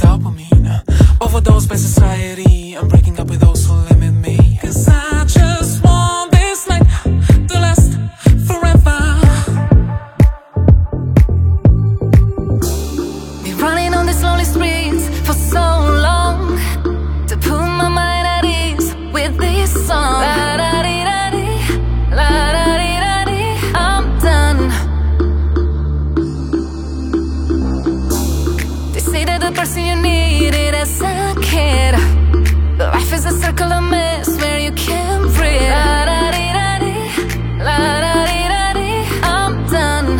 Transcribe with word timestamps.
dopamine 0.00 0.82
Overdose 1.20 1.66
by 1.66 1.76
society. 1.76 2.59
the 29.50 29.56
person 29.56 29.84
you 29.84 29.96
needed 29.96 30.74
as 30.74 31.00
a 31.02 31.34
kid. 31.42 31.94
Life 32.78 33.12
is 33.12 33.24
a 33.26 33.32
circle 33.32 33.72
of 33.72 33.82
mess 33.90 34.28
where 34.40 34.60
you 34.60 34.72
can't 34.72 35.24
breathe. 35.34 35.70
La 35.74 36.04
da 36.08 36.30
dee 36.34 36.52
da 36.58 36.78
dee 36.82 37.04
la 37.66 37.78
da 38.04 38.14
dee 38.28 38.48
da 38.54 38.64
dee 38.78 39.00
I'm 39.34 39.52
done. 39.74 40.10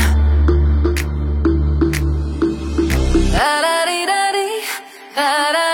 La 3.38 3.52
da 3.64 3.76
dee 3.88 4.06
da 4.12 4.22
dee 4.36 4.58
la 5.16 5.52
da 5.56 5.69